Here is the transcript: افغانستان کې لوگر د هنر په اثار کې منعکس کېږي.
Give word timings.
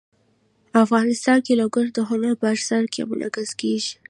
افغانستان 0.83 1.37
کې 1.45 1.53
لوگر 1.61 1.85
د 1.93 1.99
هنر 2.09 2.33
په 2.41 2.47
اثار 2.55 2.83
کې 2.93 3.01
منعکس 3.09 3.49
کېږي. 3.61 3.93